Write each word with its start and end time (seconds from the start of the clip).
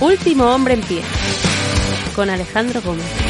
Último 0.00 0.44
hombre 0.54 0.74
en 0.74 0.80
pie 0.82 1.02
con 2.14 2.30
Alejandro 2.30 2.80
Gómez. 2.82 3.27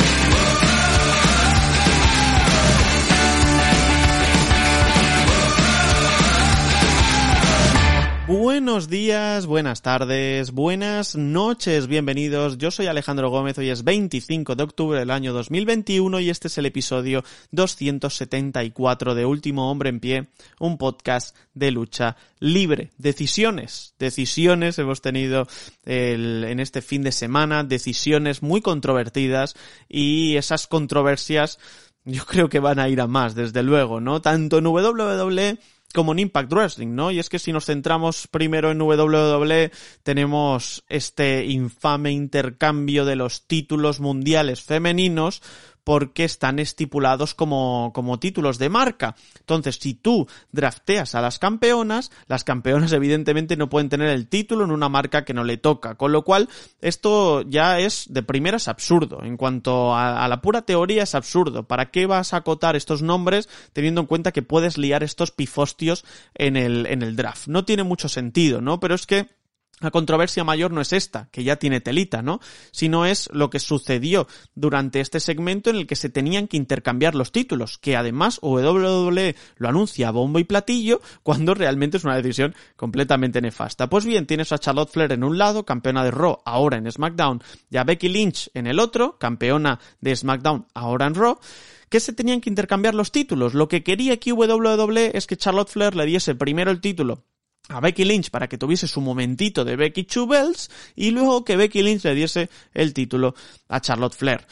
Buenos 8.50 8.88
días, 8.88 9.44
buenas 9.44 9.82
tardes, 9.82 10.52
buenas 10.52 11.14
noches, 11.14 11.86
bienvenidos. 11.86 12.56
Yo 12.56 12.70
soy 12.70 12.86
Alejandro 12.86 13.28
Gómez, 13.28 13.58
hoy 13.58 13.68
es 13.68 13.84
25 13.84 14.56
de 14.56 14.62
octubre 14.62 14.98
del 14.98 15.10
año 15.10 15.34
2021 15.34 16.18
y 16.20 16.30
este 16.30 16.48
es 16.48 16.56
el 16.56 16.64
episodio 16.64 17.22
274 17.50 19.14
de 19.14 19.26
Último 19.26 19.70
Hombre 19.70 19.90
en 19.90 20.00
Pie, 20.00 20.28
un 20.60 20.78
podcast 20.78 21.36
de 21.52 21.72
lucha 21.72 22.16
libre. 22.38 22.90
Decisiones, 22.96 23.92
decisiones 23.98 24.78
hemos 24.78 25.02
tenido 25.02 25.46
en 25.84 26.58
este 26.58 26.80
fin 26.80 27.02
de 27.02 27.12
semana, 27.12 27.64
decisiones 27.64 28.42
muy 28.42 28.62
controvertidas 28.62 29.56
y 29.90 30.36
esas 30.36 30.66
controversias 30.66 31.58
yo 32.06 32.24
creo 32.24 32.48
que 32.48 32.60
van 32.60 32.78
a 32.78 32.88
ir 32.88 33.02
a 33.02 33.06
más, 33.06 33.34
desde 33.34 33.62
luego, 33.62 34.00
¿no? 34.00 34.22
Tanto 34.22 34.56
en 34.56 34.66
WWE 34.66 35.58
como 35.94 36.12
en 36.12 36.18
Impact 36.18 36.52
Wrestling, 36.52 36.94
¿no? 36.94 37.10
Y 37.10 37.18
es 37.18 37.28
que 37.28 37.38
si 37.38 37.52
nos 37.52 37.66
centramos 37.66 38.26
primero 38.26 38.70
en 38.70 38.80
WWE, 38.80 39.70
tenemos 40.02 40.84
este 40.88 41.46
infame 41.46 42.12
intercambio 42.12 43.04
de 43.04 43.16
los 43.16 43.46
títulos 43.46 44.00
mundiales 44.00 44.62
femeninos 44.62 45.42
porque 45.88 46.24
están 46.24 46.58
estipulados 46.58 47.34
como, 47.34 47.92
como 47.94 48.20
títulos 48.20 48.58
de 48.58 48.68
marca. 48.68 49.16
Entonces, 49.40 49.78
si 49.80 49.94
tú 49.94 50.28
drafteas 50.52 51.14
a 51.14 51.22
las 51.22 51.38
campeonas, 51.38 52.10
las 52.26 52.44
campeonas 52.44 52.92
evidentemente 52.92 53.56
no 53.56 53.70
pueden 53.70 53.88
tener 53.88 54.10
el 54.10 54.28
título 54.28 54.66
en 54.66 54.70
una 54.70 54.90
marca 54.90 55.24
que 55.24 55.32
no 55.32 55.44
le 55.44 55.56
toca. 55.56 55.94
Con 55.94 56.12
lo 56.12 56.24
cual, 56.24 56.50
esto 56.82 57.40
ya 57.40 57.78
es 57.78 58.04
de 58.10 58.22
primeras 58.22 58.68
absurdo. 58.68 59.24
En 59.24 59.38
cuanto 59.38 59.96
a, 59.96 60.28
la 60.28 60.42
pura 60.42 60.60
teoría 60.60 61.04
es 61.04 61.14
absurdo. 61.14 61.66
¿Para 61.66 61.90
qué 61.90 62.04
vas 62.04 62.34
a 62.34 62.36
acotar 62.36 62.76
estos 62.76 63.00
nombres 63.00 63.48
teniendo 63.72 64.02
en 64.02 64.08
cuenta 64.08 64.30
que 64.30 64.42
puedes 64.42 64.76
liar 64.76 65.02
estos 65.02 65.30
pifostios 65.30 66.04
en 66.34 66.58
el, 66.58 66.84
en 66.84 67.00
el 67.00 67.16
draft? 67.16 67.48
No 67.48 67.64
tiene 67.64 67.82
mucho 67.82 68.10
sentido, 68.10 68.60
¿no? 68.60 68.78
Pero 68.78 68.94
es 68.94 69.06
que 69.06 69.37
la 69.80 69.90
controversia 69.90 70.44
mayor 70.44 70.72
no 70.72 70.80
es 70.80 70.92
esta, 70.92 71.28
que 71.30 71.44
ya 71.44 71.56
tiene 71.56 71.80
telita, 71.80 72.22
¿no? 72.22 72.40
Sino 72.72 73.06
es 73.06 73.28
lo 73.32 73.50
que 73.50 73.60
sucedió 73.60 74.26
durante 74.54 75.00
este 75.00 75.20
segmento 75.20 75.70
en 75.70 75.76
el 75.76 75.86
que 75.86 75.96
se 75.96 76.08
tenían 76.08 76.48
que 76.48 76.56
intercambiar 76.56 77.14
los 77.14 77.32
títulos, 77.32 77.78
que 77.78 77.96
además 77.96 78.40
WWE 78.42 79.36
lo 79.56 79.68
anuncia 79.68 80.08
a 80.08 80.10
bombo 80.10 80.38
y 80.38 80.44
platillo 80.44 81.00
cuando 81.22 81.54
realmente 81.54 81.96
es 81.96 82.04
una 82.04 82.16
decisión 82.16 82.54
completamente 82.76 83.40
nefasta. 83.40 83.88
Pues 83.88 84.04
bien, 84.04 84.26
tienes 84.26 84.52
a 84.52 84.58
Charlotte 84.58 84.90
Flair 84.90 85.12
en 85.12 85.24
un 85.24 85.38
lado, 85.38 85.64
campeona 85.64 86.04
de 86.04 86.10
Raw, 86.10 86.38
ahora 86.44 86.76
en 86.76 86.90
SmackDown, 86.90 87.42
y 87.70 87.76
a 87.76 87.84
Becky 87.84 88.08
Lynch 88.08 88.50
en 88.54 88.66
el 88.66 88.80
otro, 88.80 89.18
campeona 89.18 89.78
de 90.00 90.16
SmackDown, 90.16 90.66
ahora 90.74 91.06
en 91.06 91.14
Raw 91.14 91.38
que 91.88 92.00
se 92.00 92.12
tenían 92.12 92.42
que 92.42 92.50
intercambiar 92.50 92.94
los 92.94 93.12
títulos. 93.12 93.54
Lo 93.54 93.66
que 93.66 93.82
quería 93.82 94.12
aquí 94.12 94.30
WWE 94.30 95.12
es 95.14 95.26
que 95.26 95.38
Charlotte 95.38 95.70
Flair 95.70 95.96
le 95.96 96.04
diese 96.04 96.34
primero 96.34 96.70
el 96.70 96.82
título 96.82 97.24
a 97.68 97.80
Becky 97.80 98.04
Lynch 98.04 98.30
para 98.30 98.48
que 98.48 98.58
tuviese 98.58 98.88
su 98.88 99.00
momentito 99.00 99.64
de 99.64 99.76
Becky 99.76 100.04
Chubels 100.04 100.70
y 100.96 101.10
luego 101.10 101.44
que 101.44 101.56
Becky 101.56 101.82
Lynch 101.82 102.04
le 102.04 102.14
diese 102.14 102.48
el 102.74 102.94
título 102.94 103.34
a 103.68 103.80
Charlotte 103.80 104.14
Flair. 104.14 104.46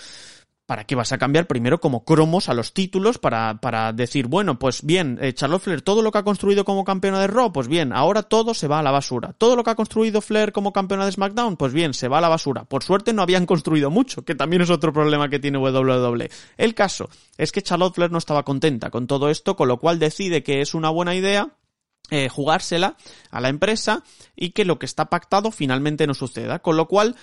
¿Para 0.66 0.82
qué 0.82 0.96
vas 0.96 1.12
a 1.12 1.18
cambiar 1.18 1.46
primero 1.46 1.78
como 1.78 2.04
cromos 2.04 2.48
a 2.48 2.54
los 2.54 2.72
títulos 2.74 3.18
para, 3.18 3.60
para 3.60 3.92
decir, 3.92 4.26
bueno, 4.26 4.58
pues 4.58 4.84
bien, 4.84 5.16
eh, 5.22 5.32
Charlotte 5.32 5.62
Flair, 5.62 5.82
todo 5.82 6.02
lo 6.02 6.10
que 6.10 6.18
ha 6.18 6.24
construido 6.24 6.64
como 6.64 6.82
campeona 6.82 7.20
de 7.20 7.28
Raw, 7.28 7.52
pues 7.52 7.68
bien, 7.68 7.92
ahora 7.92 8.24
todo 8.24 8.52
se 8.52 8.66
va 8.66 8.80
a 8.80 8.82
la 8.82 8.90
basura. 8.90 9.32
Todo 9.38 9.54
lo 9.54 9.62
que 9.62 9.70
ha 9.70 9.76
construido 9.76 10.20
Flair 10.20 10.50
como 10.50 10.72
campeona 10.72 11.06
de 11.06 11.12
SmackDown, 11.12 11.56
pues 11.56 11.72
bien, 11.72 11.94
se 11.94 12.08
va 12.08 12.18
a 12.18 12.20
la 12.20 12.28
basura. 12.28 12.64
Por 12.64 12.82
suerte 12.82 13.12
no 13.12 13.22
habían 13.22 13.46
construido 13.46 13.92
mucho, 13.92 14.24
que 14.24 14.34
también 14.34 14.60
es 14.60 14.70
otro 14.70 14.92
problema 14.92 15.28
que 15.28 15.38
tiene 15.38 15.58
WWE. 15.58 16.30
El 16.56 16.74
caso 16.74 17.08
es 17.38 17.52
que 17.52 17.62
Charlotte 17.62 17.94
Flair 17.94 18.10
no 18.10 18.18
estaba 18.18 18.42
contenta 18.42 18.90
con 18.90 19.06
todo 19.06 19.30
esto, 19.30 19.54
con 19.54 19.68
lo 19.68 19.78
cual 19.78 20.00
decide 20.00 20.42
que 20.42 20.62
es 20.62 20.74
una 20.74 20.90
buena 20.90 21.14
idea 21.14 21.52
eh, 22.10 22.28
jugársela 22.28 22.96
a 23.30 23.40
la 23.40 23.48
empresa 23.48 24.04
y 24.34 24.50
que 24.50 24.64
lo 24.64 24.78
que 24.78 24.86
está 24.86 25.06
pactado 25.06 25.50
finalmente 25.50 26.06
no 26.06 26.14
suceda. 26.14 26.60
Con 26.60 26.76
lo 26.76 26.86
cual, 26.86 27.16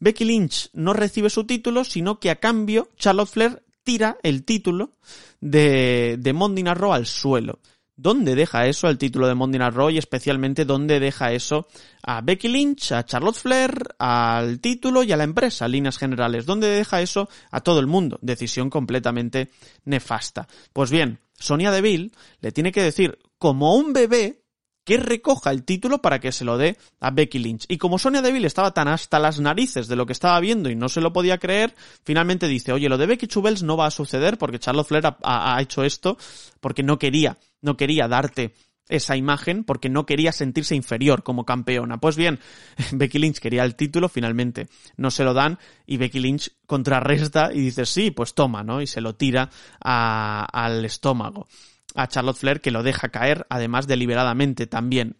Becky 0.00 0.24
Lynch 0.24 0.70
no 0.72 0.92
recibe 0.92 1.30
su 1.30 1.44
título, 1.44 1.84
sino 1.84 2.20
que 2.20 2.30
a 2.30 2.36
cambio 2.36 2.88
Charlotte 2.96 3.30
Flair 3.30 3.62
tira 3.84 4.18
el 4.22 4.44
título 4.44 4.92
de, 5.40 6.16
de 6.18 6.32
Monday 6.32 6.64
Raw 6.64 6.92
al 6.92 7.06
suelo. 7.06 7.60
¿Dónde 8.00 8.36
deja 8.36 8.66
eso 8.66 8.88
el 8.88 8.96
título 8.96 9.26
de 9.26 9.34
Monday 9.34 9.60
Raw 9.70 9.90
y 9.90 9.98
especialmente 9.98 10.64
dónde 10.64 11.00
deja 11.00 11.32
eso 11.32 11.66
a 12.00 12.20
Becky 12.20 12.46
Lynch, 12.46 12.92
a 12.92 13.04
Charlotte 13.04 13.34
Flair, 13.34 13.72
al 13.98 14.60
título 14.60 15.02
y 15.02 15.10
a 15.10 15.16
la 15.16 15.24
empresa, 15.24 15.66
líneas 15.66 15.98
generales? 15.98 16.46
¿Dónde 16.46 16.68
deja 16.68 17.00
eso 17.00 17.28
a 17.50 17.60
todo 17.60 17.80
el 17.80 17.88
mundo? 17.88 18.20
Decisión 18.22 18.70
completamente 18.70 19.50
nefasta. 19.84 20.46
Pues 20.72 20.92
bien, 20.92 21.18
Sonia 21.34 21.72
Deville 21.72 22.12
le 22.40 22.52
tiene 22.52 22.70
que 22.70 22.84
decir 22.84 23.18
como 23.38 23.74
un 23.74 23.92
bebé 23.92 24.42
que 24.88 24.96
recoja 24.96 25.50
el 25.50 25.64
título 25.64 26.00
para 26.00 26.18
que 26.18 26.32
se 26.32 26.46
lo 26.46 26.56
dé 26.56 26.78
a 26.98 27.10
Becky 27.10 27.38
Lynch. 27.38 27.66
Y 27.68 27.76
como 27.76 27.98
Sonia 27.98 28.22
Deville 28.22 28.46
estaba 28.46 28.72
tan 28.72 28.88
hasta 28.88 29.18
las 29.18 29.38
narices 29.38 29.86
de 29.86 29.96
lo 29.96 30.06
que 30.06 30.14
estaba 30.14 30.40
viendo 30.40 30.70
y 30.70 30.76
no 30.76 30.88
se 30.88 31.02
lo 31.02 31.12
podía 31.12 31.36
creer, 31.36 31.74
finalmente 32.04 32.48
dice, 32.48 32.72
oye, 32.72 32.88
lo 32.88 32.96
de 32.96 33.04
Becky 33.04 33.26
Chubels 33.26 33.62
no 33.62 33.76
va 33.76 33.84
a 33.84 33.90
suceder 33.90 34.38
porque 34.38 34.58
Charlotte 34.58 34.86
Flair 34.88 35.14
ha, 35.22 35.58
hecho 35.60 35.84
esto 35.84 36.16
porque 36.60 36.82
no 36.82 36.98
quería, 36.98 37.36
no 37.60 37.76
quería 37.76 38.08
darte 38.08 38.54
esa 38.88 39.14
imagen 39.14 39.62
porque 39.62 39.90
no 39.90 40.06
quería 40.06 40.32
sentirse 40.32 40.74
inferior 40.74 41.22
como 41.22 41.44
campeona. 41.44 41.98
Pues 41.98 42.16
bien, 42.16 42.40
Becky 42.92 43.18
Lynch 43.18 43.40
quería 43.40 43.64
el 43.64 43.74
título, 43.74 44.08
finalmente 44.08 44.68
no 44.96 45.10
se 45.10 45.22
lo 45.22 45.34
dan 45.34 45.58
y 45.84 45.98
Becky 45.98 46.20
Lynch 46.20 46.50
contrarresta 46.64 47.50
y 47.52 47.60
dice 47.60 47.84
sí, 47.84 48.10
pues 48.10 48.32
toma, 48.32 48.64
¿no? 48.64 48.80
Y 48.80 48.86
se 48.86 49.02
lo 49.02 49.16
tira 49.16 49.50
a, 49.84 50.46
al 50.50 50.82
estómago 50.86 51.46
a 51.94 52.06
Charlotte 52.08 52.38
Flair 52.38 52.60
que 52.60 52.70
lo 52.70 52.82
deja 52.82 53.08
caer, 53.08 53.46
además 53.50 53.86
deliberadamente 53.86 54.66
también. 54.66 55.16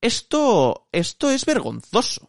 Esto, 0.00 0.88
esto 0.92 1.30
es 1.30 1.44
vergonzoso. 1.44 2.28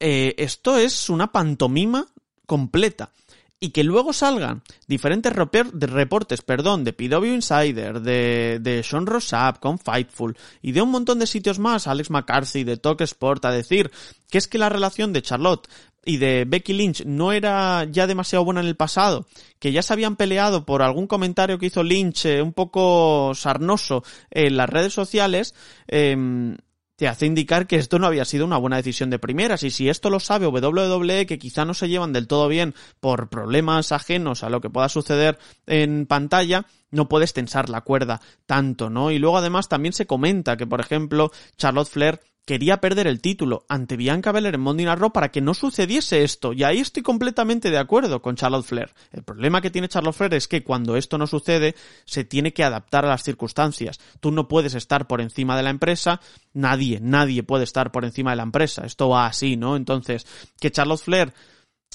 Eh, 0.00 0.34
esto 0.38 0.76
es 0.76 1.08
una 1.08 1.32
pantomima 1.32 2.06
completa. 2.46 3.12
Y 3.60 3.70
que 3.70 3.84
luego 3.84 4.12
salgan 4.12 4.62
diferentes 4.86 5.32
reportes, 5.32 6.42
perdón, 6.42 6.84
de 6.84 6.92
PW 6.92 7.24
Insider, 7.24 8.02
de, 8.02 8.58
de 8.60 8.82
Sean 8.82 9.06
Rossap 9.06 9.58
con 9.58 9.78
Fightful 9.78 10.36
y 10.60 10.72
de 10.72 10.82
un 10.82 10.90
montón 10.90 11.18
de 11.18 11.26
sitios 11.26 11.58
más, 11.58 11.86
Alex 11.86 12.10
McCarthy, 12.10 12.64
de 12.64 12.76
Talk 12.76 13.00
Sport, 13.00 13.46
a 13.46 13.50
decir 13.50 13.90
que 14.28 14.36
es 14.36 14.48
que 14.48 14.58
la 14.58 14.68
relación 14.68 15.14
de 15.14 15.22
Charlotte 15.22 15.68
y 16.04 16.18
de 16.18 16.44
Becky 16.46 16.72
Lynch 16.72 17.04
no 17.04 17.32
era 17.32 17.84
ya 17.90 18.06
demasiado 18.06 18.44
buena 18.44 18.60
en 18.60 18.66
el 18.66 18.76
pasado, 18.76 19.26
que 19.58 19.72
ya 19.72 19.82
se 19.82 19.92
habían 19.92 20.16
peleado 20.16 20.64
por 20.64 20.82
algún 20.82 21.06
comentario 21.06 21.58
que 21.58 21.66
hizo 21.66 21.82
Lynch 21.82 22.26
eh, 22.26 22.42
un 22.42 22.52
poco 22.52 23.32
sarnoso 23.34 24.04
en 24.30 24.56
las 24.56 24.68
redes 24.68 24.92
sociales, 24.92 25.54
eh, 25.88 26.56
te 26.96 27.08
hace 27.08 27.26
indicar 27.26 27.66
que 27.66 27.76
esto 27.76 27.98
no 27.98 28.06
había 28.06 28.24
sido 28.24 28.44
una 28.44 28.56
buena 28.56 28.76
decisión 28.76 29.10
de 29.10 29.18
primeras. 29.18 29.62
Y 29.64 29.70
si 29.70 29.88
esto 29.88 30.10
lo 30.10 30.20
sabe 30.20 30.46
WWE, 30.46 31.26
que 31.26 31.38
quizá 31.38 31.64
no 31.64 31.74
se 31.74 31.88
llevan 31.88 32.12
del 32.12 32.28
todo 32.28 32.48
bien 32.48 32.74
por 33.00 33.28
problemas 33.28 33.92
ajenos 33.92 34.44
a 34.44 34.48
lo 34.48 34.60
que 34.60 34.70
pueda 34.70 34.88
suceder 34.88 35.38
en 35.66 36.06
pantalla, 36.06 36.66
no 36.90 37.08
puedes 37.08 37.32
tensar 37.32 37.68
la 37.68 37.80
cuerda 37.80 38.20
tanto, 38.46 38.90
¿no? 38.90 39.10
Y 39.10 39.18
luego 39.18 39.38
además 39.38 39.68
también 39.68 39.92
se 39.92 40.06
comenta 40.06 40.56
que, 40.56 40.66
por 40.66 40.80
ejemplo, 40.80 41.32
Charlotte 41.56 41.88
Flair 41.88 42.20
quería 42.44 42.78
perder 42.78 43.06
el 43.06 43.20
título 43.20 43.64
ante 43.68 43.96
Bianca 43.96 44.32
Belair 44.32 44.54
en 44.54 44.60
Monday 44.60 44.86
Night 44.86 44.98
Raw 44.98 45.12
para 45.12 45.30
que 45.30 45.40
no 45.40 45.54
sucediese 45.54 46.22
esto. 46.22 46.52
Y 46.52 46.62
ahí 46.62 46.78
estoy 46.78 47.02
completamente 47.02 47.70
de 47.70 47.78
acuerdo 47.78 48.20
con 48.20 48.36
Charlotte 48.36 48.66
Flair. 48.66 48.94
El 49.12 49.22
problema 49.22 49.60
que 49.60 49.70
tiene 49.70 49.88
Charlotte 49.88 50.14
Flair 50.14 50.34
es 50.34 50.48
que 50.48 50.62
cuando 50.62 50.96
esto 50.96 51.18
no 51.18 51.26
sucede, 51.26 51.74
se 52.04 52.24
tiene 52.24 52.52
que 52.52 52.64
adaptar 52.64 53.04
a 53.04 53.08
las 53.08 53.22
circunstancias. 53.22 53.98
Tú 54.20 54.30
no 54.30 54.48
puedes 54.48 54.74
estar 54.74 55.06
por 55.06 55.20
encima 55.20 55.56
de 55.56 55.62
la 55.62 55.70
empresa, 55.70 56.20
nadie, 56.52 57.00
nadie 57.00 57.42
puede 57.42 57.64
estar 57.64 57.90
por 57.92 58.04
encima 58.04 58.30
de 58.30 58.36
la 58.36 58.42
empresa. 58.42 58.84
Esto 58.84 59.08
va 59.08 59.26
así, 59.26 59.56
¿no? 59.56 59.76
Entonces, 59.76 60.26
que 60.60 60.70
Charlotte 60.70 61.00
Flair 61.00 61.32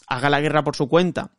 haga 0.07 0.29
la 0.29 0.41
guerra 0.41 0.63
por 0.63 0.75
su 0.75 0.87
cuenta 0.87 1.31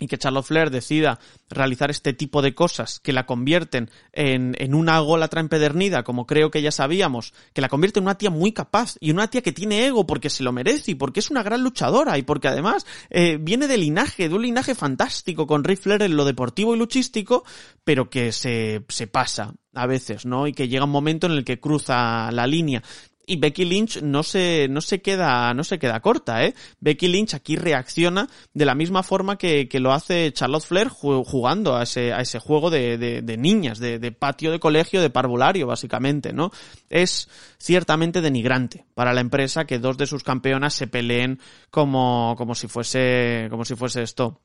y 0.00 0.08
que 0.08 0.18
Charlotte 0.18 0.46
Flair 0.46 0.70
decida 0.70 1.20
realizar 1.48 1.90
este 1.90 2.12
tipo 2.12 2.42
de 2.42 2.54
cosas 2.54 2.98
que 2.98 3.12
la 3.12 3.26
convierten 3.26 3.90
en, 4.12 4.56
en 4.58 4.74
una 4.74 4.98
golatra 4.98 5.40
empedernida, 5.40 6.02
como 6.02 6.26
creo 6.26 6.50
que 6.50 6.62
ya 6.62 6.72
sabíamos, 6.72 7.32
que 7.52 7.60
la 7.60 7.68
convierte 7.68 8.00
en 8.00 8.06
una 8.06 8.18
tía 8.18 8.30
muy 8.30 8.52
capaz 8.52 8.96
y 8.98 9.12
una 9.12 9.28
tía 9.28 9.42
que 9.42 9.52
tiene 9.52 9.86
ego 9.86 10.04
porque 10.04 10.30
se 10.30 10.42
lo 10.42 10.52
merece 10.52 10.92
y 10.92 10.94
porque 10.96 11.20
es 11.20 11.30
una 11.30 11.44
gran 11.44 11.62
luchadora 11.62 12.18
y 12.18 12.22
porque 12.22 12.48
además 12.48 12.86
eh, 13.10 13.38
viene 13.40 13.68
de 13.68 13.78
linaje, 13.78 14.28
de 14.28 14.34
un 14.34 14.42
linaje 14.42 14.74
fantástico 14.74 15.46
con 15.46 15.62
Ric 15.62 15.80
Flair 15.80 16.02
en 16.02 16.16
lo 16.16 16.24
deportivo 16.24 16.74
y 16.74 16.78
luchístico, 16.78 17.44
pero 17.84 18.10
que 18.10 18.32
se, 18.32 18.84
se 18.88 19.06
pasa 19.06 19.54
a 19.74 19.86
veces, 19.86 20.26
¿no? 20.26 20.46
Y 20.46 20.52
que 20.52 20.68
llega 20.68 20.84
un 20.84 20.90
momento 20.90 21.26
en 21.26 21.32
el 21.34 21.44
que 21.44 21.60
cruza 21.60 22.30
la 22.32 22.46
línea. 22.46 22.82
Y 23.26 23.36
Becky 23.36 23.64
Lynch 23.64 24.02
no 24.02 24.22
se, 24.22 24.68
no 24.68 24.80
se 24.80 25.00
queda, 25.00 25.54
no 25.54 25.64
se 25.64 25.78
queda 25.78 26.00
corta, 26.00 26.44
¿eh? 26.44 26.54
Becky 26.80 27.08
Lynch 27.08 27.34
aquí 27.34 27.56
reacciona 27.56 28.28
de 28.52 28.64
la 28.64 28.74
misma 28.74 29.02
forma 29.02 29.38
que, 29.38 29.68
que 29.68 29.80
lo 29.80 29.92
hace 29.92 30.32
Charlotte 30.32 30.64
Flair 30.64 30.88
jugando 30.88 31.76
a 31.76 31.84
ese, 31.84 32.12
a 32.12 32.20
ese 32.20 32.38
juego 32.38 32.70
de, 32.70 32.98
de, 32.98 33.22
de 33.22 33.36
niñas, 33.36 33.78
de, 33.78 33.98
de, 33.98 34.12
patio 34.12 34.50
de 34.52 34.60
colegio, 34.60 35.00
de 35.00 35.10
parvulario, 35.10 35.66
básicamente, 35.66 36.32
¿no? 36.32 36.50
Es 36.90 37.28
ciertamente 37.58 38.20
denigrante 38.20 38.84
para 38.94 39.14
la 39.14 39.20
empresa 39.20 39.64
que 39.64 39.78
dos 39.78 39.96
de 39.96 40.06
sus 40.06 40.22
campeonas 40.22 40.74
se 40.74 40.86
peleen 40.86 41.40
como, 41.70 42.34
como 42.36 42.54
si 42.54 42.68
fuese, 42.68 43.48
como 43.50 43.64
si 43.64 43.74
fuese 43.74 44.02
esto 44.02 44.40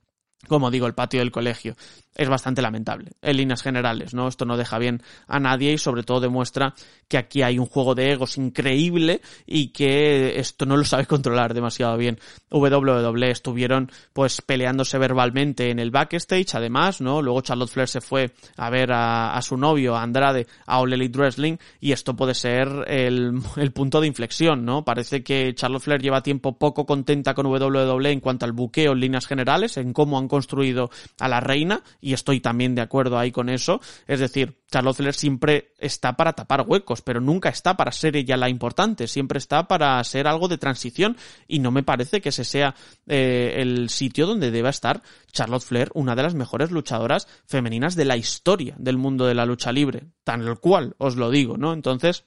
como 0.47 0.71
digo, 0.71 0.87
el 0.87 0.93
patio 0.93 1.19
del 1.19 1.31
colegio. 1.31 1.75
Es 2.15 2.27
bastante 2.27 2.61
lamentable, 2.61 3.11
en 3.21 3.37
líneas 3.37 3.61
generales, 3.61 4.13
¿no? 4.13 4.27
Esto 4.27 4.43
no 4.43 4.57
deja 4.57 4.77
bien 4.77 5.01
a 5.27 5.39
nadie 5.39 5.71
y 5.73 5.77
sobre 5.77 6.03
todo 6.03 6.19
demuestra 6.19 6.73
que 7.07 7.17
aquí 7.17 7.43
hay 7.43 7.57
un 7.59 7.65
juego 7.65 7.95
de 7.95 8.11
egos 8.11 8.37
increíble 8.37 9.21
y 9.45 9.69
que 9.69 10.37
esto 10.37 10.65
no 10.65 10.75
lo 10.75 10.83
sabe 10.83 11.05
controlar 11.05 11.53
demasiado 11.53 11.95
bien. 11.97 12.19
WWE 12.51 13.31
estuvieron 13.31 13.89
pues 14.11 14.41
peleándose 14.41 14.97
verbalmente 14.97 15.71
en 15.71 15.79
el 15.79 15.91
backstage, 15.91 16.55
además, 16.55 16.99
¿no? 16.99 17.21
Luego 17.21 17.41
Charlotte 17.41 17.69
Flair 17.69 17.87
se 17.87 18.01
fue 18.01 18.33
a 18.57 18.69
ver 18.69 18.91
a, 18.91 19.35
a 19.35 19.41
su 19.41 19.55
novio, 19.55 19.95
Andrade, 19.95 20.47
a 20.65 20.79
All 20.79 20.91
Elite 20.91 21.17
Wrestling 21.17 21.57
y 21.79 21.93
esto 21.93 22.15
puede 22.15 22.33
ser 22.33 22.67
el, 22.87 23.39
el 23.57 23.71
punto 23.71 24.01
de 24.01 24.07
inflexión, 24.07 24.65
¿no? 24.65 24.83
Parece 24.83 25.23
que 25.23 25.53
Charlotte 25.53 25.83
Flair 25.83 26.01
lleva 26.01 26.23
tiempo 26.23 26.57
poco 26.57 26.85
contenta 26.85 27.33
con 27.33 27.45
WWE 27.45 28.11
en 28.11 28.19
cuanto 28.19 28.45
al 28.45 28.51
buqueo 28.51 28.91
en 28.91 28.99
líneas 28.99 29.25
generales, 29.25 29.77
en 29.77 29.93
cómo 29.93 30.17
han 30.17 30.28
construido 30.29 30.89
a 31.19 31.27
la 31.27 31.41
reina, 31.41 31.83
y 31.99 32.13
estoy 32.13 32.39
también 32.39 32.75
de 32.75 32.81
acuerdo 32.81 33.19
ahí 33.19 33.31
con 33.31 33.49
eso. 33.49 33.81
Es 34.07 34.21
decir, 34.21 34.61
Charlotte 34.71 34.95
Flair 34.95 35.13
siempre 35.13 35.73
está 35.77 36.15
para 36.15 36.31
tapar 36.31 36.63
huecos, 36.65 37.01
pero 37.01 37.19
nunca 37.19 37.49
está 37.49 37.75
para 37.75 37.91
ser 37.91 38.15
ella 38.15 38.37
la 38.37 38.47
importante, 38.47 39.07
siempre 39.07 39.39
está 39.39 39.67
para 39.67 40.01
ser 40.05 40.27
algo 40.27 40.47
de 40.47 40.57
transición, 40.57 41.17
y 41.45 41.59
no 41.59 41.71
me 41.71 41.83
parece 41.83 42.21
que 42.21 42.29
ese 42.29 42.45
sea 42.45 42.75
eh, 43.07 43.55
el 43.57 43.89
sitio 43.89 44.25
donde 44.27 44.51
deba 44.51 44.69
estar 44.69 45.01
Charlotte 45.33 45.63
Flair, 45.63 45.89
una 45.93 46.15
de 46.15 46.23
las 46.23 46.35
mejores 46.35 46.71
luchadoras 46.71 47.27
femeninas 47.45 47.95
de 47.95 48.05
la 48.05 48.15
historia 48.15 48.75
del 48.77 48.97
mundo 48.97 49.25
de 49.25 49.35
la 49.35 49.45
lucha 49.45 49.71
libre, 49.71 50.07
tal 50.23 50.59
cual 50.59 50.95
os 50.97 51.15
lo 51.15 51.29
digo, 51.29 51.57
¿no? 51.57 51.73
Entonces, 51.73 52.23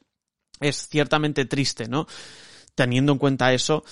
es 0.60 0.88
ciertamente 0.88 1.44
triste, 1.44 1.88
¿no? 1.88 2.06
Teniendo 2.74 3.12
en 3.12 3.18
cuenta 3.18 3.52
eso, 3.52 3.84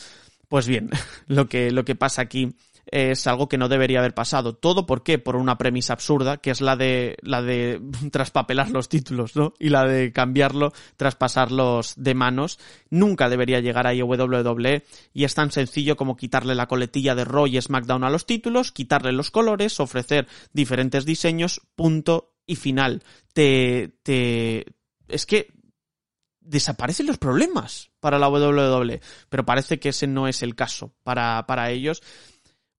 pues 0.49 0.67
bien, 0.67 0.91
lo 1.27 1.49
que, 1.49 1.71
lo 1.71 1.85
que 1.85 1.95
pasa 1.95 2.23
aquí 2.23 2.57
es 2.93 3.27
algo 3.27 3.49
que 3.49 3.59
no 3.59 3.69
debería 3.69 4.01
haber 4.01 4.15
pasado. 4.15 4.55
Todo 4.55 4.87
por 4.87 5.03
qué? 5.03 5.19
Por 5.19 5.37
una 5.37 5.59
premisa 5.59 5.93
absurda, 5.93 6.39
que 6.39 6.51
es 6.51 6.61
la 6.61 6.77
de, 6.77 7.17
la 7.23 7.43
de 7.43 7.81
traspapelar 8.13 8.71
los 8.71 8.89
títulos, 8.89 9.37
¿no? 9.37 9.55
Y 9.59 9.69
la 9.69 9.85
de 9.85 10.13
cambiarlo, 10.13 10.73
traspasarlos 10.97 11.95
de 11.97 12.15
manos. 12.15 12.59
Nunca 12.91 13.29
debería 13.29 13.61
llegar 13.61 13.87
a 13.87 13.93
WWE 13.93 14.85
y 15.13 15.25
es 15.25 15.35
tan 15.35 15.51
sencillo 15.51 15.97
como 15.97 16.17
quitarle 16.17 16.55
la 16.55 16.67
coletilla 16.67 17.15
de 17.15 17.25
Roy 17.25 17.57
y 17.57 17.61
SmackDown 17.61 18.05
a 18.05 18.11
los 18.11 18.27
títulos, 18.27 18.73
quitarle 18.73 19.13
los 19.13 19.31
colores, 19.31 19.81
ofrecer 19.81 20.27
diferentes 20.53 21.05
diseños, 21.05 21.63
punto 21.77 22.35
y 22.47 22.57
final. 22.57 23.03
Te, 23.33 23.97
te, 24.03 24.67
es 25.09 25.27
que 25.27 25.53
desaparecen 26.41 27.07
los 27.07 27.19
problemas 27.19 27.91
para 28.01 28.19
la 28.19 28.29
WWE, 28.29 29.01
pero 29.29 29.47
parece 29.47 29.79
que 29.79 29.91
ese 29.91 30.07
no 30.07 30.27
es 30.27 30.43
el 30.43 30.57
caso 30.57 30.93
para, 31.05 31.47
para 31.47 31.71
ellos 31.71 32.03